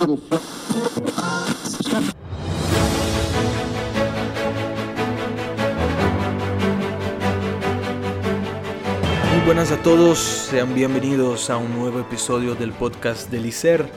Muy 0.00 0.18
buenas 9.44 9.70
a 9.72 9.82
todos, 9.82 10.18
sean 10.18 10.74
bienvenidos 10.74 11.50
a 11.50 11.58
un 11.58 11.76
nuevo 11.78 12.00
episodio 12.00 12.54
del 12.54 12.72
podcast 12.72 13.30
del 13.30 13.44
ICER. 13.44 13.90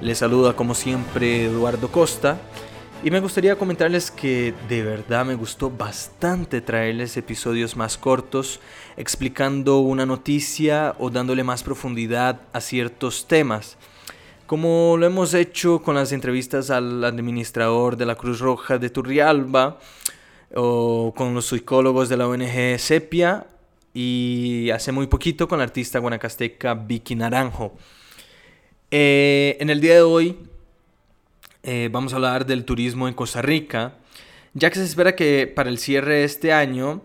Les 0.00 0.16
saluda 0.16 0.56
como 0.56 0.74
siempre 0.74 1.44
Eduardo 1.44 1.88
Costa 1.88 2.38
y 3.04 3.10
me 3.10 3.20
gustaría 3.20 3.56
comentarles 3.56 4.10
que 4.10 4.54
de 4.70 4.82
verdad 4.82 5.26
me 5.26 5.34
gustó 5.34 5.68
bastante 5.68 6.62
traerles 6.62 7.18
episodios 7.18 7.76
más 7.76 7.98
cortos 7.98 8.60
explicando 8.96 9.80
una 9.80 10.06
noticia 10.06 10.94
o 10.98 11.10
dándole 11.10 11.44
más 11.44 11.62
profundidad 11.62 12.40
a 12.54 12.60
ciertos 12.62 13.26
temas. 13.26 13.76
Como 14.52 14.98
lo 14.98 15.06
hemos 15.06 15.32
hecho 15.32 15.80
con 15.80 15.94
las 15.94 16.12
entrevistas 16.12 16.68
al 16.68 17.02
administrador 17.04 17.96
de 17.96 18.04
la 18.04 18.16
Cruz 18.16 18.38
Roja 18.38 18.76
de 18.76 18.90
Turrialba 18.90 19.78
o 20.54 21.14
con 21.16 21.32
los 21.32 21.46
psicólogos 21.46 22.10
de 22.10 22.18
la 22.18 22.28
ONG 22.28 22.78
Sepia 22.78 23.46
y 23.94 24.68
hace 24.68 24.92
muy 24.92 25.06
poquito 25.06 25.48
con 25.48 25.56
la 25.56 25.64
artista 25.64 26.00
guanacasteca 26.00 26.74
Vicky 26.74 27.14
Naranjo. 27.14 27.72
Eh, 28.90 29.56
en 29.58 29.70
el 29.70 29.80
día 29.80 29.94
de 29.94 30.02
hoy 30.02 30.36
eh, 31.62 31.88
vamos 31.90 32.12
a 32.12 32.16
hablar 32.16 32.44
del 32.44 32.66
turismo 32.66 33.08
en 33.08 33.14
Costa 33.14 33.40
Rica, 33.40 33.94
ya 34.52 34.68
que 34.68 34.76
se 34.76 34.84
espera 34.84 35.16
que 35.16 35.46
para 35.46 35.70
el 35.70 35.78
cierre 35.78 36.16
de 36.16 36.24
este 36.24 36.52
año 36.52 37.00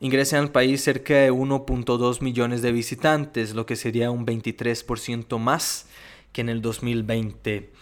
ingresen 0.00 0.40
al 0.40 0.52
país 0.52 0.84
cerca 0.84 1.14
de 1.14 1.32
1.2 1.32 2.20
millones 2.20 2.60
de 2.60 2.72
visitantes, 2.72 3.54
lo 3.54 3.64
que 3.64 3.76
sería 3.76 4.10
un 4.10 4.26
23% 4.26 5.38
más 5.38 5.86
que 6.32 6.40
en 6.40 6.48
el 6.48 6.62
2020. 6.62 7.72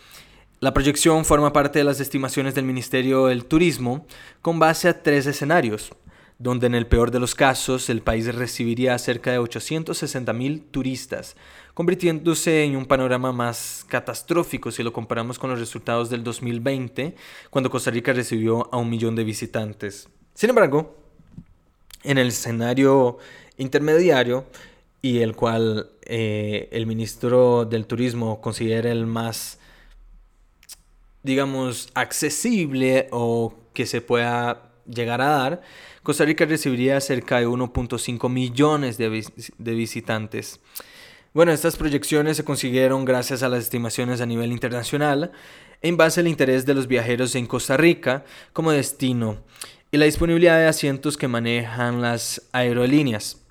La 0.60 0.74
proyección 0.74 1.24
forma 1.24 1.52
parte 1.52 1.78
de 1.78 1.84
las 1.84 2.00
estimaciones 2.00 2.54
del 2.54 2.64
Ministerio 2.64 3.27
del 3.27 3.44
Turismo 3.44 4.06
con 4.42 4.58
base 4.58 4.88
a 4.88 5.02
tres 5.02 5.27
escenarios 5.27 5.92
donde 6.38 6.68
en 6.68 6.74
el 6.77 6.86
peor 6.86 7.10
de 7.10 7.18
los 7.18 7.34
casos 7.34 7.90
el 7.90 8.00
país 8.00 8.32
recibiría 8.32 8.96
cerca 8.98 9.32
de 9.32 9.38
860 9.38 10.32
mil 10.32 10.62
turistas, 10.62 11.36
convirtiéndose 11.74 12.64
en 12.64 12.77
un 12.77 12.86
panorama 12.86 13.32
más 13.32 13.84
catastrófico 13.88 14.70
si 14.70 14.84
lo 14.84 14.92
comparamos 14.92 15.38
con 15.38 15.50
los 15.50 15.58
resultados 15.58 16.10
del 16.10 16.22
2020, 16.22 17.16
cuando 17.50 17.70
Costa 17.70 17.90
Rica 17.90 18.12
recibió 18.12 18.72
a 18.72 18.77
un 18.77 18.88
millón 18.88 19.16
de 19.16 19.24
visitantes. 19.24 20.08
Sin 20.33 20.50
embargo, 20.50 20.96
en 22.05 22.18
el 22.18 22.28
escenario 22.28 23.18
intermediario, 23.56 24.46
y 25.02 25.18
el 25.18 25.36
cual 25.36 25.91
eh, 26.02 26.68
el 26.72 26.86
ministro 26.86 27.64
del 27.64 27.86
Turismo 27.86 28.41
considera 28.41 28.91
el 28.91 29.06
más, 29.06 29.58
digamos, 31.22 31.90
accesible 31.94 33.08
o 33.10 33.55
que 33.72 33.86
se 33.86 34.00
pueda 34.00 34.72
llegar 34.86 35.20
a 35.20 35.28
dar, 35.28 35.62
Costa 36.02 36.24
Rica 36.24 36.46
recibiría 36.46 37.00
cerca 37.00 37.38
de 37.38 37.46
1.5 37.46 38.30
millones 38.30 38.96
de, 38.96 39.24
de, 39.58 39.74
visitantes. 39.74 40.60
Bueno, 41.34 41.52
estas 41.52 41.77
proyecciones 41.77 42.38
se 42.38 42.44
consiguieron 42.44 43.05
gracias 43.05 43.42
a 43.42 43.48
las 43.48 43.64
estimaciones 43.64 44.20
a 44.20 44.27
nivel 44.27 44.50
internacional 44.50 45.33
en 45.83 45.96
base 45.96 46.20
al 46.20 46.28
interés 46.28 46.66
de 46.66 46.74
los 46.74 46.88
viajeros 46.88 47.34
en 47.34 47.46
Costa 47.46 47.77
Rica 47.77 48.24
como 48.52 48.72
destino 48.72 49.38
y 49.90 49.98
la 49.98 50.06
disponibilidad 50.06 50.58
de 50.58 50.66
asientos 50.66 51.16
que 51.16 51.28
manejan 51.28 52.02
las 52.02 52.42
aerolíneas. 52.52 53.42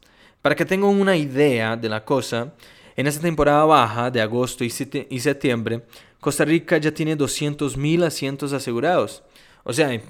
Para 0.48 0.56
que 0.56 0.64
tengan 0.64 0.92
una 0.92 1.18
idea 1.18 1.76
de 1.76 1.90
la 1.90 2.06
cosa, 2.06 2.54
en 2.96 3.06
esta 3.06 3.22
temporada 3.22 3.66
baja 3.66 4.10
de 4.10 4.22
agosto 4.22 4.64
y, 4.64 4.70
septiembre, 4.70 5.84
Costa 6.22 6.46
Rica 6.46 6.78
ya 6.78 6.94
tiene 6.94 7.18
200.000 7.18 8.06
asientos 8.06 8.54
asegurados. 8.54 9.24
O 9.66 9.74
sea, 9.74 10.02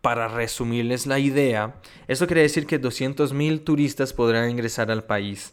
para 0.00 0.26
resumirles 0.28 1.04
la 1.04 1.18
idea, 1.18 1.74
esto 2.06 2.26
quiere 2.26 2.40
decir 2.40 2.66
que 2.66 2.80
200.000 2.80 3.62
turistas 3.62 4.14
podrán 4.14 4.48
ingresar 4.48 4.90
al 4.90 5.04
país. 5.04 5.52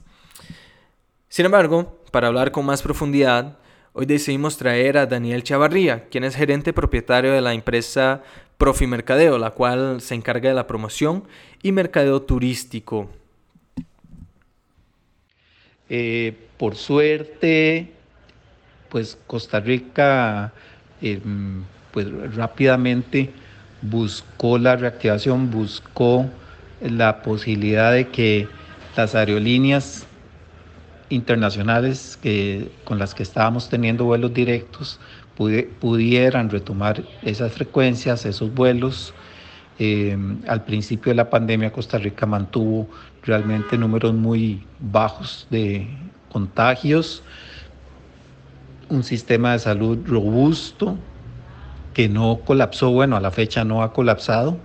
Sin 1.28 1.46
embargo, 1.46 2.02
para 2.12 2.28
hablar 2.28 2.54
con 2.54 2.66
más 2.66 2.82
profundidad, 2.82 3.58
hoy 3.92 4.06
decidimos 4.06 4.56
traer 4.56 4.98
a 4.98 5.08
Daniel 5.08 5.44
Chavarría, 5.44 6.08
quien 6.08 6.24
es 6.24 6.38
gerente 6.38 6.72
propietario 6.72 7.34
de 7.34 7.42
la 7.42 7.54
empresa 7.54 8.24
Profimercadeo, 8.58 9.38
la 9.38 9.52
cual 9.52 10.00
se 10.00 10.16
encarga 10.16 10.48
de 10.48 10.56
la 10.56 10.68
promoción 10.68 11.28
y 11.62 11.74
mercadeo 11.74 12.22
turístico. 12.22 13.10
Eh, 15.90 16.34
por 16.58 16.76
suerte, 16.76 17.92
pues 18.90 19.18
Costa 19.28 19.60
Rica, 19.60 20.52
em, 21.02 21.64
pues 21.92 22.08
rápidamente 22.36 23.32
buscó 23.82 24.58
la 24.58 24.76
reactivación, 24.76 25.52
buscó 25.52 26.26
la 26.82 27.22
posibilidad 27.22 27.92
de 27.92 28.08
que 28.08 28.48
las 28.96 29.16
aerolíneas 29.16 30.06
internacionales 31.10 32.18
con 32.84 33.00
las 33.00 33.14
que 33.14 33.24
estábamos 33.24 33.70
teniendo 33.70 34.06
vuelos 34.06 34.34
directos 34.34 35.00
pudieran 35.80 36.50
retomar 36.50 37.04
esas 37.22 37.52
frecuencias, 37.52 38.26
esos 38.26 38.54
vuelos. 38.54 39.14
Eh, 39.78 40.18
al 40.48 40.64
principio 40.64 41.12
de 41.12 41.16
la 41.16 41.30
pandemia 41.30 41.72
Costa 41.72 41.98
Rica 41.98 42.26
mantuvo 42.26 42.88
realmente 43.24 43.78
números 43.78 44.14
muy 44.14 44.66
bajos 44.80 45.48
de 45.50 45.88
contagios, 46.32 47.24
un 48.90 49.04
sistema 49.04 49.52
de 49.54 49.60
salud 49.60 50.00
robusto, 50.06 50.98
que 51.94 52.10
no 52.10 52.42
colapsó, 52.46 52.92
bueno, 52.92 53.16
a 53.16 53.22
la 53.22 53.32
fecha 53.32 53.64
no 53.64 53.84
ha 53.84 53.94
colapsado, 53.94 54.58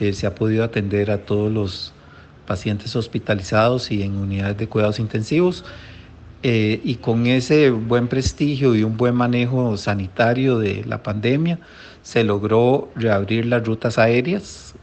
eh, 0.00 0.12
se 0.12 0.26
ha 0.26 0.34
podido 0.34 0.64
atender 0.64 1.10
a 1.10 1.18
todos 1.18 1.52
los 1.52 1.92
pacientes 2.46 2.96
hospitalizados 2.96 3.90
y 3.90 4.02
en 4.02 4.16
unidades 4.16 4.56
de 4.56 4.68
cuidados 4.68 4.98
intensivos. 4.98 5.64
Eh, 6.44 6.80
y 6.82 6.96
con 6.96 7.26
ese 7.26 7.70
buen 7.70 8.08
prestigio 8.08 8.74
y 8.74 8.82
un 8.82 8.96
buen 8.96 9.14
manejo 9.14 9.76
sanitario 9.76 10.58
de 10.58 10.84
la 10.84 11.00
pandemia, 11.00 11.60
se 12.02 12.24
logró 12.24 12.90
reabrir 12.96 13.46
las 13.46 13.64
rutas 13.64 13.96
aéreas 13.96 14.74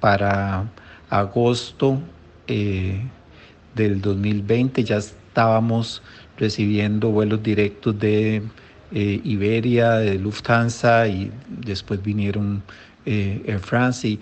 para 0.00 0.64
agosto 1.10 2.00
eh, 2.46 3.02
del 3.74 4.00
2020. 4.00 4.84
Ya 4.84 4.96
estábamos 4.96 6.02
recibiendo 6.38 7.10
vuelos 7.10 7.42
directos 7.42 7.98
de 7.98 8.42
eh, 8.92 9.20
Iberia, 9.22 9.96
de 9.96 10.18
Lufthansa 10.18 11.08
y 11.08 11.30
después 11.46 12.02
vinieron 12.02 12.62
Air 13.04 13.58
France 13.58 14.08
y 14.08 14.20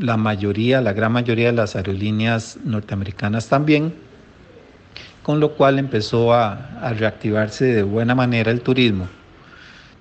la 0.00 0.16
mayoría, 0.16 0.80
la 0.80 0.92
gran 0.92 1.12
mayoría 1.12 1.46
de 1.46 1.52
las 1.52 1.76
aerolíneas 1.76 2.58
norteamericanas 2.64 3.48
también, 3.48 3.92
con 5.28 5.40
lo 5.40 5.52
cual 5.52 5.78
empezó 5.78 6.32
a, 6.32 6.94
reactivarse 6.96 7.66
de 7.66 7.82
buena 7.82 8.14
manera 8.14 8.50
el 8.50 8.62
turismo. 8.62 9.08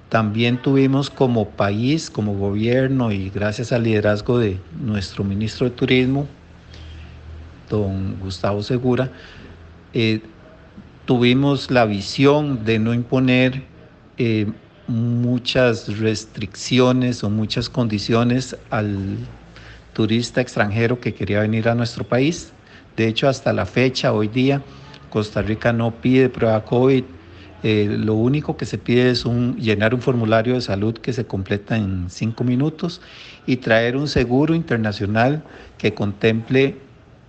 También 0.08 0.62
tuvimos 0.62 1.10
como 1.10 1.50
país, 1.50 2.10
como 2.10 2.36
gobierno 2.36 3.12
y 3.12 3.30
gracias 3.30 3.74
al 3.74 3.84
liderazgo 3.84 4.40
de 4.40 4.58
nuestro 4.80 5.26
ministro 5.26 5.70
de 5.70 5.76
Turismo, 5.76 6.28
don 7.70 8.18
Gustavo 8.22 8.64
Segura, 8.64 9.10
eh, 9.94 10.22
tuvimos 11.04 11.72
la 11.72 11.84
visión 11.84 12.64
de 12.64 12.80
no 12.80 12.94
imponer 12.94 13.64
eh, 14.18 14.50
muchas 14.88 16.00
restricciones 16.00 17.22
o 17.26 17.30
muchas 17.30 17.70
condiciones 17.70 18.56
al 18.70 19.18
turista 19.92 20.40
extranjero 20.40 21.02
que 21.02 21.14
quería 21.14 21.42
venir 21.42 21.68
a 21.68 21.76
nuestro 21.76 22.06
país. 22.06 22.54
De 22.96 23.09
hecho, 23.09 23.28
hasta 23.28 23.52
la 23.52 23.66
fecha, 23.66 24.14
hoy 24.14 24.30
día, 24.30 24.62
Costa 25.09 25.41
Rica 25.41 25.73
no 25.73 25.91
pide 25.91 26.29
prueba 26.29 26.63
COVID. 26.66 27.03
Eh, 27.63 27.97
lo 28.00 28.13
único 28.13 28.56
que 28.56 28.66
se 28.66 28.78
pide 28.78 29.09
es 29.09 29.26
llenar 29.26 29.96
un 29.96 30.02
formulario 30.02 30.53
de 30.53 30.61
salud 30.61 30.93
que 30.96 31.11
se 31.11 31.26
completa 31.26 31.76
en 31.76 32.09
cinco 32.09 32.43
minutos 32.43 33.02
y 33.47 33.58
traer 33.58 33.97
un 33.97 34.08
seguro 34.08 34.53
internacional 34.53 35.43
que 35.78 35.93
contemple 35.93 36.78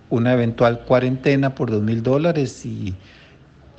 una 0.09 0.33
eventual 0.33 0.81
cuarentena 0.81 1.55
por 1.55 1.71
dos 1.71 1.81
mil 1.81 2.03
dólares 2.03 2.65
y 2.65 2.95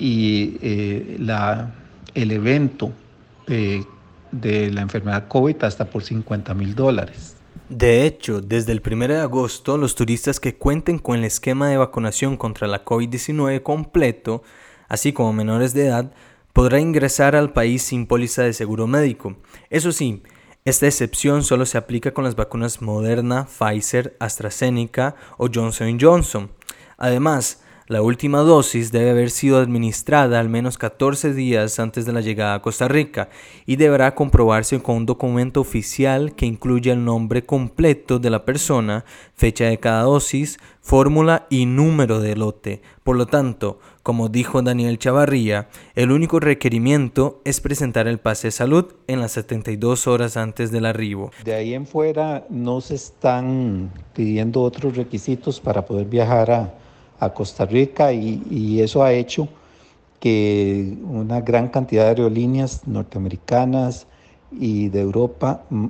y 0.01 0.57
eh, 0.63 1.17
la, 1.19 1.71
el 2.15 2.31
evento 2.31 2.91
de, 3.45 3.85
de 4.31 4.71
la 4.71 4.81
enfermedad 4.81 5.27
COVID 5.27 5.63
hasta 5.63 5.85
por 5.85 6.01
50 6.01 6.55
mil 6.55 6.73
dólares. 6.73 7.35
De 7.71 8.05
hecho, 8.05 8.41
desde 8.41 8.73
el 8.73 8.81
1 8.85 9.07
de 9.07 9.19
agosto, 9.21 9.77
los 9.77 9.95
turistas 9.95 10.41
que 10.41 10.57
cuenten 10.57 10.99
con 10.99 11.17
el 11.17 11.23
esquema 11.23 11.69
de 11.69 11.77
vacunación 11.77 12.35
contra 12.35 12.67
la 12.67 12.83
COVID-19 12.83 13.63
completo, 13.63 14.43
así 14.89 15.13
como 15.13 15.31
menores 15.31 15.73
de 15.73 15.85
edad, 15.85 16.11
podrán 16.51 16.81
ingresar 16.81 17.33
al 17.33 17.53
país 17.53 17.81
sin 17.81 18.07
póliza 18.07 18.43
de 18.43 18.51
seguro 18.51 18.87
médico. 18.87 19.37
Eso 19.69 19.93
sí, 19.93 20.21
esta 20.65 20.85
excepción 20.85 21.45
solo 21.45 21.65
se 21.65 21.77
aplica 21.77 22.13
con 22.13 22.25
las 22.25 22.35
vacunas 22.35 22.81
Moderna, 22.81 23.47
Pfizer, 23.47 24.17
AstraZeneca 24.19 25.15
o 25.37 25.47
Johnson 25.47 25.97
Johnson. 25.97 26.51
Además, 26.97 27.60
La 27.91 28.01
última 28.01 28.37
dosis 28.39 28.93
debe 28.93 29.09
haber 29.09 29.31
sido 29.31 29.57
administrada 29.59 30.39
al 30.39 30.47
menos 30.47 30.77
14 30.77 31.33
días 31.33 31.77
antes 31.77 32.05
de 32.05 32.13
la 32.13 32.21
llegada 32.21 32.53
a 32.53 32.61
Costa 32.61 32.87
Rica 32.87 33.27
y 33.65 33.75
deberá 33.75 34.15
comprobarse 34.15 34.81
con 34.81 34.95
un 34.95 35.05
documento 35.05 35.59
oficial 35.59 36.33
que 36.33 36.45
incluya 36.45 36.93
el 36.93 37.03
nombre 37.03 37.45
completo 37.45 38.17
de 38.17 38.29
la 38.29 38.45
persona, 38.45 39.03
fecha 39.35 39.65
de 39.65 39.77
cada 39.77 40.03
dosis, 40.03 40.57
fórmula 40.79 41.47
y 41.49 41.65
número 41.65 42.21
de 42.21 42.37
lote. 42.37 42.81
Por 43.03 43.17
lo 43.17 43.25
tanto, 43.25 43.81
como 44.03 44.29
dijo 44.29 44.61
Daniel 44.61 44.97
Chavarría, 44.97 45.67
el 45.93 46.13
único 46.13 46.39
requerimiento 46.39 47.41
es 47.43 47.59
presentar 47.59 48.07
el 48.07 48.19
pase 48.19 48.47
de 48.47 48.51
salud 48.51 48.85
en 49.07 49.19
las 49.19 49.33
72 49.33 50.07
horas 50.07 50.37
antes 50.37 50.71
del 50.71 50.85
arribo. 50.85 51.31
De 51.43 51.55
ahí 51.55 51.73
en 51.73 51.85
fuera 51.85 52.45
no 52.49 52.79
se 52.79 52.95
están 52.95 53.91
pidiendo 54.15 54.61
otros 54.61 54.95
requisitos 54.95 55.59
para 55.59 55.85
poder 55.85 56.05
viajar 56.05 56.51
a 56.51 56.80
a 57.21 57.29
Costa 57.29 57.65
Rica 57.65 58.11
y, 58.11 58.81
eso 58.81 59.03
ha 59.03 59.13
hecho 59.13 59.47
que 60.19 60.97
una 61.03 61.39
gran 61.41 61.69
cantidad 61.69 62.03
de 62.03 62.09
aerolíneas 62.09 62.87
norteamericanas 62.87 64.07
y 64.51 64.89
de 64.89 65.01
Europa 65.01 65.63
mm, 65.69 65.85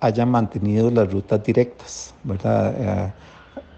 hayan 0.00 0.30
mantenido 0.30 0.90
las 0.90 1.10
rutas 1.10 1.42
directas, 1.42 2.14
¿verdad? 2.24 2.74
Eh, 2.78 3.12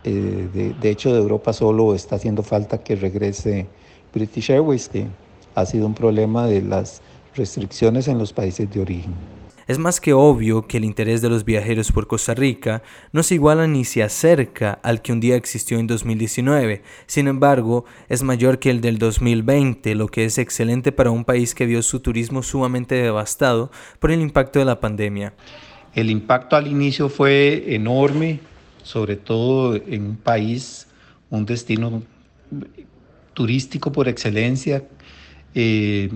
eh, 0.05 0.49
de, 0.52 0.75
de, 0.75 0.90
hecho, 0.90 1.12
de 1.12 1.20
Europa 1.20 1.52
solo 1.52 1.94
está 1.94 2.17
haciendo 2.17 2.43
falta 2.43 2.79
que 2.79 2.96
regrese 2.96 3.67
British 4.12 4.50
Airways, 4.50 4.88
que 4.88 5.06
ha 5.55 5.64
sido 5.64 5.87
un 5.87 5.94
problema 5.94 6.46
de 6.46 6.62
las 6.62 7.00
restricciones 7.35 8.08
en 8.08 8.19
los 8.19 8.32
países 8.32 8.70
de 8.73 8.81
origen. 8.81 9.14
Es 9.69 9.79
más 9.79 10.00
que 10.00 10.12
obvio 10.12 10.67
que 10.67 10.79
el 10.79 10.85
interés 10.85 11.23
de 11.23 11.29
los 11.29 11.44
viajeros 11.44 11.93
por 11.93 12.09
Costa 12.09 12.35
Rica 12.35 12.82
no 13.12 13.23
se 13.23 13.35
iguala 13.35 13.67
ni 13.67 13.85
se 13.85 14.03
acerca 14.03 14.73
al 14.82 15.03
que 15.03 15.12
un 15.12 15.20
día 15.20 15.37
existió 15.37 15.79
en 15.79 15.87
2019, 15.87 16.82
sin 17.06 17.29
embargo 17.29 17.85
es 18.09 18.23
mayor 18.23 18.59
que 18.59 18.70
el 18.70 18.81
del 18.81 18.99
2020, 18.99 19.94
lo 19.94 20.09
que 20.09 20.25
es 20.25 20.38
excelente 20.38 20.91
para 20.91 21.11
un 21.11 21.25
país 21.25 21.55
que 21.55 21.67
vio 21.67 21.82
su 21.82 22.00
turismo 22.00 22.43
sumamente 22.43 22.97
devastado 22.97 23.70
por 24.00 24.11
el 24.11 24.20
impacto 24.20 24.59
de 24.59 24.64
la 24.64 24.81
pandemia. 24.81 25.32
El 25.94 26.11
impacto 26.11 26.56
al 26.56 26.67
inicio 26.67 27.09
fue 27.09 27.75
enorme, 27.75 28.41
sobre 28.82 29.17
todo 29.17 29.76
en 29.76 30.06
un 30.06 30.17
país, 30.17 30.88
un 31.31 31.47
destino 31.47 32.03
turístico 33.35 33.93
por 33.93 34.09
excelencia, 34.09 34.82
eh, 35.55 36.11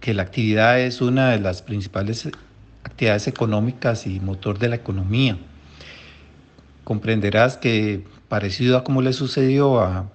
que 0.00 0.14
la 0.14 0.22
actividad 0.22 0.80
es 0.80 1.00
una 1.00 1.30
de 1.30 1.40
las 1.40 1.62
principales 1.62 2.28
actividades 2.94 3.26
económicas 3.26 4.06
y 4.06 4.20
motor 4.20 4.60
de 4.60 4.68
la 4.68 4.76
economía. 4.76 5.36
Comprenderás 6.84 7.56
que 7.56 8.04
parecido 8.28 8.78
a 8.78 8.84
como 8.84 9.02
le 9.02 9.12
sucedió 9.12 9.80
a 9.80 10.12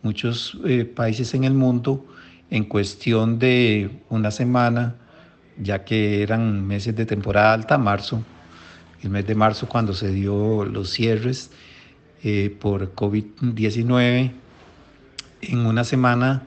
muchos 0.00 0.58
eh, 0.64 0.86
países 0.86 1.34
en 1.34 1.44
el 1.44 1.52
mundo, 1.52 2.06
en 2.48 2.64
cuestión 2.64 3.38
de 3.38 4.00
una 4.08 4.30
semana, 4.30 4.94
ya 5.58 5.84
que 5.84 6.22
eran 6.22 6.66
meses 6.66 6.96
de 6.96 7.04
temporada 7.04 7.52
alta, 7.52 7.76
marzo, 7.76 8.22
el 9.02 9.10
mes 9.10 9.26
de 9.26 9.34
marzo 9.34 9.68
cuando 9.68 9.92
se 9.92 10.10
dio 10.10 10.64
los 10.64 10.88
cierres 10.90 11.50
eh, 12.24 12.56
por 12.58 12.94
COVID-19, 12.94 14.32
en 15.42 15.66
una 15.66 15.84
semana 15.84 16.44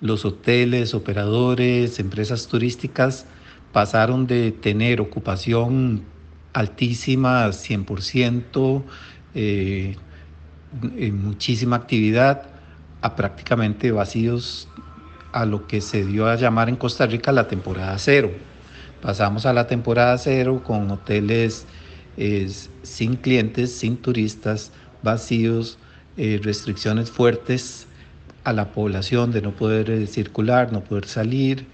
los 0.00 0.24
hoteles, 0.24 0.94
operadores, 0.94 1.98
empresas 1.98 2.46
turísticas 2.46 3.26
pasaron 3.76 4.26
de 4.26 4.52
tener 4.52 5.02
ocupación 5.02 6.02
altísima, 6.54 7.46
100%, 7.52 8.82
eh, 9.34 9.94
muchísima 11.12 11.76
actividad, 11.76 12.48
a 13.02 13.14
prácticamente 13.14 13.92
vacíos 13.92 14.66
a 15.32 15.44
lo 15.44 15.66
que 15.66 15.82
se 15.82 16.06
dio 16.06 16.26
a 16.26 16.36
llamar 16.36 16.70
en 16.70 16.76
Costa 16.76 17.04
Rica 17.04 17.32
la 17.32 17.48
temporada 17.48 17.98
cero. 17.98 18.30
Pasamos 19.02 19.44
a 19.44 19.52
la 19.52 19.66
temporada 19.66 20.16
cero 20.16 20.62
con 20.64 20.90
hoteles 20.90 21.66
eh, 22.16 22.50
sin 22.82 23.16
clientes, 23.16 23.76
sin 23.76 23.98
turistas, 23.98 24.72
vacíos, 25.02 25.78
eh, 26.16 26.40
restricciones 26.42 27.10
fuertes 27.10 27.88
a 28.42 28.54
la 28.54 28.72
población 28.72 29.32
de 29.32 29.42
no 29.42 29.54
poder 29.54 30.06
circular, 30.06 30.72
no 30.72 30.82
poder 30.82 31.04
salir, 31.04 31.66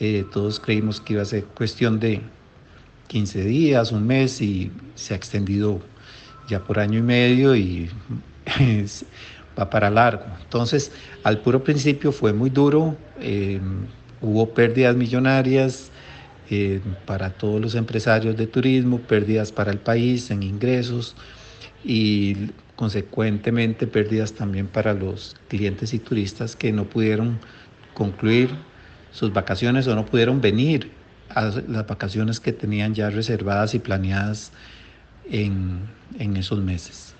eh, 0.00 0.24
todos 0.32 0.60
creímos 0.60 1.00
que 1.00 1.14
iba 1.14 1.22
a 1.22 1.26
ser 1.26 1.44
cuestión 1.44 1.98
de 1.98 2.20
15 3.08 3.44
días, 3.44 3.92
un 3.92 4.06
mes 4.06 4.40
y 4.40 4.70
se 4.94 5.14
ha 5.14 5.16
extendido 5.16 5.80
ya 6.48 6.60
por 6.60 6.78
año 6.78 6.98
y 6.98 7.02
medio 7.02 7.56
y 7.56 7.90
va 9.58 9.70
para 9.70 9.90
largo. 9.90 10.24
Entonces, 10.42 10.92
al 11.22 11.40
puro 11.40 11.62
principio 11.64 12.12
fue 12.12 12.32
muy 12.32 12.50
duro, 12.50 12.96
eh, 13.20 13.60
hubo 14.20 14.52
pérdidas 14.52 14.96
millonarias 14.96 15.90
eh, 16.50 16.80
para 17.06 17.30
todos 17.30 17.60
los 17.60 17.74
empresarios 17.74 18.36
de 18.36 18.46
turismo, 18.46 18.98
pérdidas 19.00 19.50
para 19.50 19.72
el 19.72 19.78
país 19.78 20.30
en 20.30 20.42
ingresos 20.42 21.16
y 21.84 22.50
consecuentemente 22.76 23.86
pérdidas 23.86 24.32
también 24.34 24.66
para 24.66 24.92
los 24.92 25.34
clientes 25.48 25.94
y 25.94 25.98
turistas 25.98 26.54
que 26.54 26.72
no 26.72 26.84
pudieron 26.84 27.38
concluir 27.94 28.50
sus 29.10 29.32
vacaciones 29.32 29.86
o 29.86 29.94
no 29.94 30.04
pudieron 30.06 30.40
venir 30.40 30.92
a 31.30 31.42
las 31.42 31.86
vacaciones 31.86 32.40
que 32.40 32.52
tenían 32.52 32.94
ya 32.94 33.10
reservadas 33.10 33.74
y 33.74 33.78
planeadas 33.78 34.52
en, 35.30 35.80
en 36.18 36.36
esos 36.36 36.62
meses. 36.62 37.16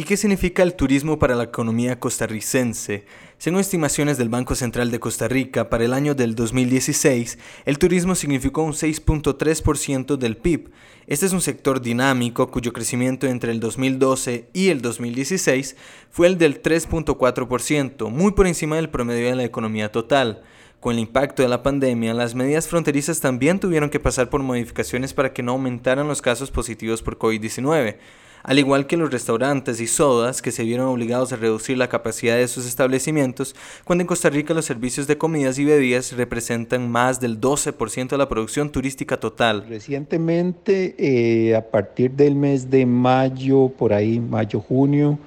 ¿Y 0.00 0.04
qué 0.04 0.16
significa 0.16 0.62
el 0.62 0.74
turismo 0.74 1.18
para 1.18 1.34
la 1.34 1.42
economía 1.42 1.98
costarricense? 1.98 3.04
Según 3.36 3.58
estimaciones 3.58 4.16
del 4.16 4.28
Banco 4.28 4.54
Central 4.54 4.92
de 4.92 5.00
Costa 5.00 5.26
Rica, 5.26 5.68
para 5.70 5.84
el 5.84 5.92
año 5.92 6.14
del 6.14 6.36
2016, 6.36 7.36
el 7.64 7.78
turismo 7.78 8.14
significó 8.14 8.62
un 8.62 8.74
6.3% 8.74 10.16
del 10.16 10.36
PIB. 10.36 10.70
Este 11.08 11.26
es 11.26 11.32
un 11.32 11.40
sector 11.40 11.80
dinámico 11.80 12.48
cuyo 12.48 12.72
crecimiento 12.72 13.26
entre 13.26 13.50
el 13.50 13.58
2012 13.58 14.50
y 14.52 14.68
el 14.68 14.82
2016 14.82 15.74
fue 16.12 16.28
el 16.28 16.38
del 16.38 16.62
3.4%, 16.62 18.08
muy 18.08 18.30
por 18.30 18.46
encima 18.46 18.76
del 18.76 18.90
promedio 18.90 19.30
de 19.30 19.34
la 19.34 19.44
economía 19.44 19.90
total. 19.90 20.42
Con 20.80 20.94
el 20.94 21.00
impacto 21.00 21.42
de 21.42 21.48
la 21.48 21.64
pandemia, 21.64 22.14
las 22.14 22.36
medidas 22.36 22.68
fronterizas 22.68 23.18
también 23.18 23.58
tuvieron 23.58 23.90
que 23.90 23.98
pasar 23.98 24.30
por 24.30 24.44
modificaciones 24.44 25.12
para 25.12 25.32
que 25.32 25.42
no 25.42 25.52
aumentaran 25.52 26.06
los 26.06 26.22
casos 26.22 26.52
positivos 26.52 27.02
por 27.02 27.18
COVID-19, 27.18 27.96
al 28.44 28.58
igual 28.60 28.86
que 28.86 28.96
los 28.96 29.10
restaurantes 29.10 29.80
y 29.80 29.88
sodas 29.88 30.40
que 30.40 30.52
se 30.52 30.62
vieron 30.62 30.86
obligados 30.86 31.32
a 31.32 31.36
reducir 31.36 31.76
la 31.76 31.88
capacidad 31.88 32.36
de 32.36 32.46
sus 32.46 32.64
establecimientos, 32.64 33.56
cuando 33.84 34.02
en 34.02 34.06
Costa 34.06 34.30
Rica 34.30 34.54
los 34.54 34.66
servicios 34.66 35.08
de 35.08 35.18
comidas 35.18 35.58
y 35.58 35.64
bebidas 35.64 36.12
representan 36.12 36.88
más 36.88 37.18
del 37.18 37.40
12% 37.40 38.10
de 38.10 38.18
la 38.18 38.28
producción 38.28 38.70
turística 38.70 39.18
total. 39.18 39.66
Recientemente, 39.68 40.94
eh, 40.96 41.56
a 41.56 41.62
partir 41.72 42.12
del 42.12 42.36
mes 42.36 42.70
de 42.70 42.86
mayo, 42.86 43.68
por 43.76 43.92
ahí, 43.92 44.20
mayo-junio, 44.20 45.18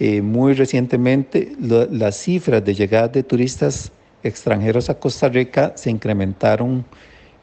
eh, 0.00 0.22
muy 0.22 0.54
recientemente, 0.54 1.52
las 1.60 2.16
cifras 2.16 2.64
de 2.64 2.74
llegadas 2.74 3.12
de 3.12 3.22
turistas 3.22 3.92
extranjeros 4.22 4.90
a 4.90 4.94
Costa 4.94 5.28
Rica 5.28 5.72
se 5.76 5.90
incrementaron 5.90 6.84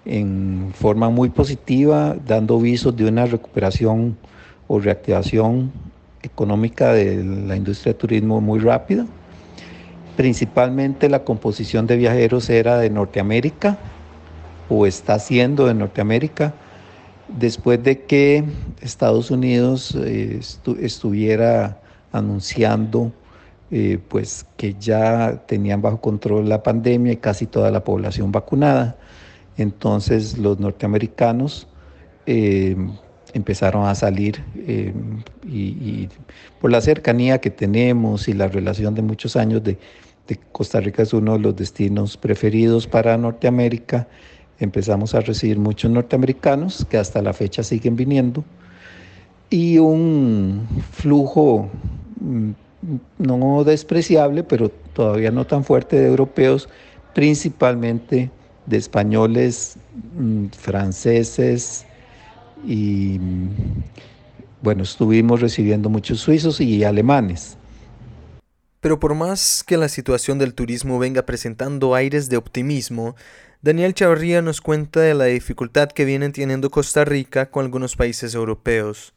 en 0.06 0.72
forma 0.74 1.10
muy 1.10 1.30
positiva, 1.30 2.16
dando 2.26 2.60
visos 2.60 2.96
de 2.96 3.06
una 3.06 3.26
recuperación 3.26 4.18
o 4.68 4.80
reactivación 4.80 5.72
económica 6.22 6.94
de 6.94 7.24
la 7.24 7.56
industria 7.56 7.94
de 7.94 8.00
turismo 8.00 8.42
muy 8.42 8.60
rápida. 8.60 9.06
Principalmente 10.18 11.10
la 11.10 11.24
composición 11.24 11.88
de 11.88 11.98
viajeros 11.98 12.50
era 12.50 12.78
de 12.78 12.90
Norteamérica 12.90 13.78
o 14.68 14.86
está 14.86 15.18
siendo 15.20 15.66
de 15.68 15.74
Norteamérica, 15.74 16.54
después 17.28 17.84
de 17.84 18.02
que 18.04 18.44
Estados 18.82 19.32
Unidos 19.32 19.96
eh, 19.96 20.40
estuviera 20.82 21.80
anunciando 22.12 23.12
eh, 23.72 24.00
pues 24.08 24.48
que 24.58 24.76
ya 24.80 25.44
tenían 25.46 25.82
bajo 25.82 26.02
control 26.02 26.50
la 26.50 26.64
pandemia 26.64 27.14
y 27.14 27.18
casi 27.18 27.46
toda 27.46 27.70
la 27.70 27.84
población 27.84 28.32
vacunada. 28.32 28.98
Entonces 29.58 30.38
los 30.38 30.60
norteamericanos 30.60 31.68
eh, 32.26 32.76
empezaron 33.34 33.86
a 33.86 33.96
salir 33.96 34.44
eh, 34.56 34.94
y, 35.48 36.08
por 36.60 36.72
la 36.72 36.82
cercanía 36.82 37.40
que 37.40 37.50
tenemos 37.50 38.28
y 38.28 38.34
la 38.34 38.48
relación 38.48 38.96
de 38.96 39.02
muchos 39.02 39.36
años 39.36 39.64
de, 39.64 39.78
Costa 40.52 40.80
Rica 40.80 41.02
es 41.02 41.12
uno 41.14 41.34
de 41.34 41.40
los 41.40 41.56
destinos 41.56 42.16
preferidos 42.16 42.86
para 42.86 43.18
Norteamérica, 43.18 44.08
empezamos 44.60 45.16
a 45.16 45.22
recibir 45.22 45.58
muchos 45.58 45.90
norteamericanos 45.90 46.86
que 46.86 46.98
hasta 46.98 47.24
la 47.24 47.34
fecha 47.34 47.64
siguen 47.64 47.96
viniendo 47.96 48.44
y 49.50 49.80
un 49.80 50.68
flujo 50.92 51.68
mm, 52.20 52.52
no 53.18 53.64
despreciable, 53.64 54.44
pero 54.44 54.70
todavía 54.70 55.32
no 55.32 55.46
tan 55.46 55.64
fuerte 55.64 55.98
de 55.98 56.08
europeos, 56.08 56.70
principalmente 57.14 58.32
de 58.66 58.78
españoles, 58.78 59.78
mm, 60.14 60.48
franceses 60.48 61.86
y 62.66 63.20
bueno, 64.62 64.84
estuvimos 64.84 65.40
recibiendo 65.42 65.90
muchos 65.90 66.20
suizos 66.20 66.60
y 66.60 66.84
alemanes. 66.84 67.58
Pero 68.82 69.00
por 69.00 69.16
más 69.16 69.64
que 69.64 69.78
la 69.78 69.90
situación 69.90 70.40
del 70.40 70.54
turismo 70.54 71.00
venga 71.00 71.26
presentando 71.26 71.96
aires 71.96 72.30
de 72.30 72.38
optimismo, 72.38 73.16
Daniel 73.62 73.94
Chavarría 73.94 74.42
nos 74.42 74.62
cuenta 74.62 75.02
de 75.02 75.14
la 75.14 75.26
dificultad 75.26 75.90
que 75.90 76.06
vienen 76.06 76.32
teniendo 76.32 76.70
Costa 76.70 77.04
Rica 77.04 77.52
con 77.52 77.66
algunos 77.66 77.96
países 77.98 78.36
europeos. 78.36 79.14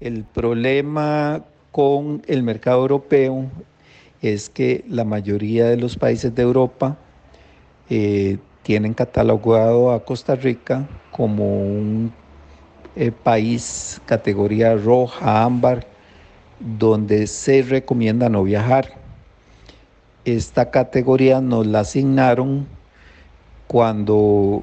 El 0.00 0.24
problema 0.24 1.44
con 1.76 2.22
el 2.26 2.42
mercado 2.42 2.80
europeo 2.80 3.50
es 4.22 4.48
que 4.48 4.82
la 4.88 5.04
mayoría 5.04 5.66
de 5.66 5.76
los 5.76 5.98
países 5.98 6.34
de 6.34 6.40
Europa 6.40 6.96
eh, 7.90 8.38
tienen 8.62 8.94
catalogado 8.94 9.92
a 9.92 10.02
Costa 10.02 10.36
Rica 10.36 10.88
como 11.10 11.44
un 11.44 12.14
eh, 12.94 13.12
país 13.12 14.00
categoría 14.06 14.74
roja, 14.74 15.44
ámbar, 15.44 15.86
donde 16.60 17.26
se 17.26 17.60
recomienda 17.60 18.30
no 18.30 18.42
viajar. 18.42 18.94
Esta 20.24 20.70
categoría 20.70 21.42
nos 21.42 21.66
la 21.66 21.80
asignaron 21.80 22.66
cuando 23.66 24.62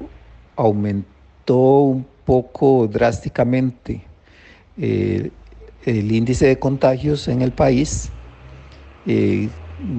aumentó 0.56 1.78
un 1.78 2.04
poco 2.24 2.88
drásticamente 2.88 4.02
eh, 4.76 5.30
el 5.84 6.10
índice 6.12 6.46
de 6.46 6.58
contagios 6.58 7.28
en 7.28 7.42
el 7.42 7.52
país, 7.52 8.10
eh, 9.06 9.48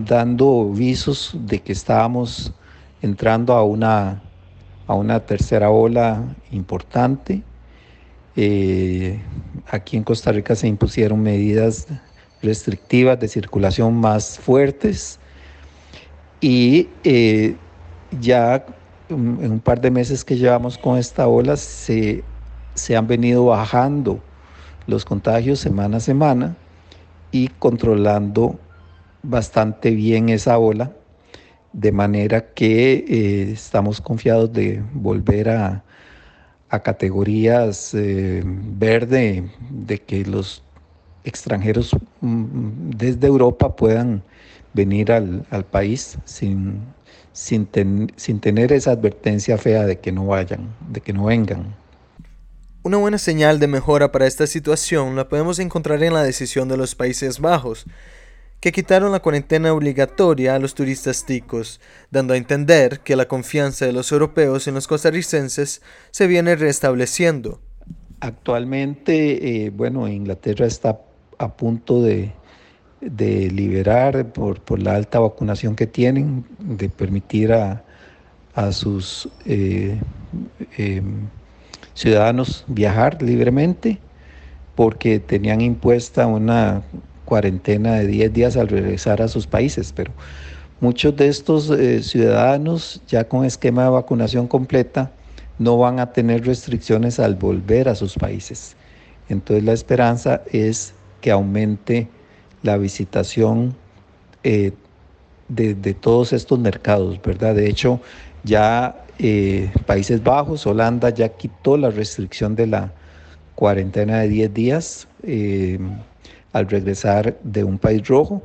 dando 0.05 0.69
visos 0.71 1.35
de 1.45 1.59
que 1.59 1.71
estábamos 1.71 2.53
entrando 3.01 3.53
a 3.53 3.63
una, 3.63 4.21
a 4.87 4.95
una 4.95 5.19
tercera 5.19 5.69
ola 5.69 6.23
importante. 6.51 7.43
Eh, 8.35 9.19
aquí 9.69 9.97
en 9.97 10.03
Costa 10.03 10.31
Rica 10.31 10.55
se 10.55 10.67
impusieron 10.67 11.21
medidas 11.21 11.87
restrictivas 12.41 13.19
de 13.19 13.27
circulación 13.27 13.93
más 13.95 14.39
fuertes 14.39 15.19
y 16.41 16.89
ya 18.19 18.65
en 19.09 19.51
un 19.51 19.59
par 19.59 19.79
de 19.79 19.91
meses 19.91 20.23
que 20.23 20.35
llevamos 20.35 20.77
con 20.77 20.97
esta 20.97 21.27
ola 21.27 21.57
se, 21.57 22.23
se 22.73 22.95
han 22.95 23.07
venido 23.07 23.45
bajando 23.45 24.19
los 24.87 25.05
contagios 25.05 25.59
semana 25.59 25.97
a 25.97 25.99
semana 25.99 26.55
y 27.31 27.47
controlando 27.47 28.59
bastante 29.23 29.91
bien 29.91 30.29
esa 30.29 30.57
ola, 30.57 30.91
de 31.73 31.91
manera 31.91 32.53
que 32.53 33.05
eh, 33.07 33.51
estamos 33.51 33.99
confiados 33.99 34.53
de 34.53 34.81
volver 34.93 35.49
a, 35.49 35.83
a 36.69 36.79
categorías 36.79 37.93
eh, 37.93 38.43
verde, 38.45 39.49
de 39.69 39.97
que 39.99 40.25
los 40.25 40.63
extranjeros 41.23 41.95
mm, 42.21 42.91
desde 42.91 43.27
Europa 43.27 43.75
puedan 43.75 44.23
venir 44.73 45.11
al, 45.11 45.45
al 45.49 45.65
país 45.65 46.17
sin, 46.25 46.79
sin, 47.31 47.67
sin 48.15 48.39
tener 48.39 48.71
esa 48.71 48.91
advertencia 48.91 49.57
fea 49.57 49.85
de 49.85 49.99
que 49.99 50.11
no 50.11 50.27
vayan, 50.27 50.69
de 50.89 51.01
que 51.01 51.13
no 51.13 51.25
vengan. 51.25 51.75
Una 52.85 52.97
buena 52.97 53.17
señal 53.17 53.57
de 53.59 53.65
mejora 53.65 54.11
para 54.11 54.27
esta 54.27 54.45
situación 54.45 55.15
la 55.15 55.27
podemos 55.27 55.57
encontrar 55.57 56.03
en 56.03 56.13
la 56.13 56.21
decisión 56.21 56.67
de 56.67 56.77
los 56.77 56.93
Países 56.93 57.39
Bajos, 57.39 57.87
que 58.59 58.71
quitaron 58.71 59.11
la 59.11 59.21
cuarentena 59.21 59.73
obligatoria 59.73 60.53
a 60.53 60.59
los 60.59 60.75
turistas 60.75 61.25
ticos, 61.25 61.81
dando 62.11 62.35
a 62.35 62.37
entender 62.37 62.99
que 62.99 63.15
la 63.15 63.27
confianza 63.27 63.87
de 63.87 63.91
los 63.91 64.11
europeos 64.11 64.67
en 64.67 64.75
los 64.75 64.85
costarricenses 64.87 65.81
se 66.11 66.27
viene 66.27 66.55
restableciendo. 66.55 67.59
Actualmente, 68.19 69.65
eh, 69.65 69.71
bueno, 69.71 70.07
Inglaterra 70.07 70.67
está 70.67 71.01
a 71.39 71.57
punto 71.57 72.03
de, 72.03 72.33
de 73.01 73.49
liberar 73.49 74.31
por, 74.31 74.61
por, 74.61 74.79
la 74.79 74.93
alta 74.93 75.19
vacunación 75.19 75.75
que 75.75 75.87
tienen, 75.87 76.45
de 76.59 76.87
permitir 76.89 77.51
a, 77.51 77.83
a 78.53 78.71
sus 78.71 79.27
eh, 79.47 79.99
eh, 80.77 81.01
ciudadanos 81.95 82.63
viajar 82.67 83.21
libremente, 83.23 83.97
porque 84.75 85.19
tenían 85.19 85.61
impuesta 85.61 86.27
una 86.27 86.83
cuarentena 87.25 87.93
de 87.95 88.05
10 88.05 88.33
días 88.33 88.57
al 88.57 88.67
regresar 88.67 89.21
a 89.21 89.27
sus 89.27 89.47
países, 89.47 89.91
pero 89.91 90.11
muchos 90.79 91.15
de 91.15 91.27
estos 91.27 91.71
eh, 91.71 92.03
ciudadanos 92.03 93.01
ya 93.07 93.27
con 93.27 93.43
esquema 93.45 93.85
de 93.85 93.89
vacunación 93.89 94.47
completa 94.47 95.11
no 95.57 95.77
van 95.77 95.99
a 95.99 96.11
tener 96.11 96.45
restricciones 96.45 97.19
al 97.19 97.35
volver 97.35 97.89
a 97.89 97.95
sus 97.95 98.15
países. 98.15 98.75
Entonces 99.29 99.63
la 99.63 99.73
esperanza 99.73 100.43
es 100.51 100.93
que 101.21 101.31
aumente 101.31 102.07
la 102.61 102.77
visitación 102.77 103.75
eh, 104.43 104.73
de, 105.47 105.93
todos 105.93 106.33
estos 106.33 106.59
mercados, 106.59 107.21
¿verdad? 107.21 107.55
De 107.55 107.69
hecho, 107.69 108.01
ya 108.45 109.03
eh, 109.19 109.71
Países 109.85 110.23
Bajos, 110.23 110.65
Holanda 110.65 111.09
ya 111.09 111.29
quitó 111.29 111.75
la 111.77 111.89
restricción 111.89 112.55
de 112.55 112.67
la 112.67 112.93
cuarentena 113.55 114.19
de 114.19 114.29
10 114.29 114.53
días 114.53 115.07
eh, 115.23 115.79
al 116.53 116.69
regresar 116.69 117.37
de 117.43 117.63
un 117.63 117.77
país 117.77 118.07
rojo, 118.07 118.41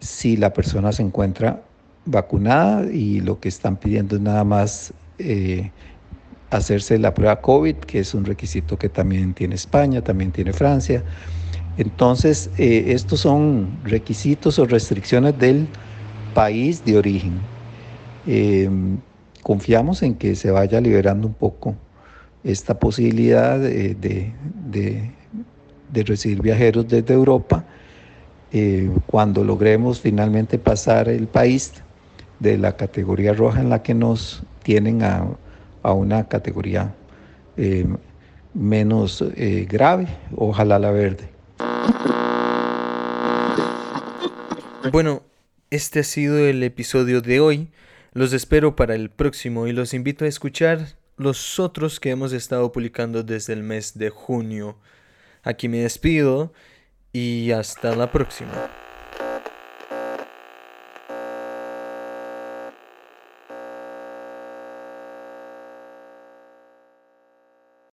si 0.00 0.36
la 0.36 0.52
persona 0.52 0.92
se 0.92 1.02
encuentra 1.02 1.62
vacunada 2.04 2.90
y 2.90 3.20
lo 3.20 3.40
que 3.40 3.48
están 3.48 3.76
pidiendo 3.76 4.16
es 4.16 4.22
nada 4.22 4.44
más 4.44 4.92
hacerse 6.50 6.98
la 6.98 7.14
prueba 7.14 7.40
COVID, 7.40 7.76
que 7.76 8.00
es 8.00 8.14
un 8.14 8.24
requisito 8.24 8.76
que 8.76 8.88
también 8.88 9.34
tiene 9.34 9.54
España, 9.54 10.02
también 10.02 10.32
tiene 10.32 10.52
Francia. 10.52 11.02
Entonces, 11.76 12.50
eh, 12.58 12.86
estos 12.88 13.20
son 13.20 13.78
requisitos 13.84 14.58
o 14.58 14.66
restricciones 14.66 15.38
del 15.38 15.68
país 16.34 16.84
de 16.84 16.98
origen. 16.98 17.40
Confiamos 19.42 20.02
en 20.02 20.14
que 20.14 20.34
se 20.34 20.50
vaya 20.50 20.80
liberando 20.80 21.26
un 21.26 21.34
poco 21.34 21.74
esta 22.44 22.78
posibilidad 22.78 23.58
de, 23.58 24.32
recibir 25.92 26.40
viajeros 26.40 26.88
desde 26.88 27.12
Europa 27.12 27.64
eh, 28.52 28.90
cuando 29.06 29.44
logremos 29.44 30.00
finalmente 30.00 30.58
pasar 30.58 31.08
el 31.08 31.26
país 31.26 31.72
de 32.38 32.56
la 32.58 32.76
categoría 32.76 33.32
roja 33.32 33.60
en 33.60 33.68
la 33.68 33.82
que 33.82 33.94
nos 33.94 34.42
tienen 34.62 35.02
a, 35.02 35.26
una 35.82 36.28
categoría 36.28 36.94
eh, 37.56 37.86
menos 38.54 39.24
grave, 39.68 40.06
ojalá 40.36 40.78
la 40.78 40.90
verde. 40.90 41.28
Bueno, 44.92 45.22
este 45.70 46.00
ha 46.00 46.04
sido 46.04 46.38
el 46.38 46.62
episodio 46.62 47.20
de 47.20 47.38
hoy. 47.38 47.68
Los 48.12 48.32
espero 48.32 48.74
para 48.74 48.96
el 48.96 49.08
próximo 49.08 49.68
y 49.68 49.72
los 49.72 49.94
invito 49.94 50.24
a 50.24 50.28
escuchar 50.28 50.96
los 51.16 51.60
otros 51.60 52.00
que 52.00 52.10
hemos 52.10 52.32
estado 52.32 52.72
publicando 52.72 53.22
desde 53.22 53.52
el 53.52 53.62
mes 53.62 53.96
de 53.96 54.10
junio. 54.10 54.78
Aquí 55.44 55.68
me 55.68 55.78
despido 55.78 56.52
y 57.12 57.52
hasta 57.52 57.94
la 57.94 58.10
próxima. 58.10 58.89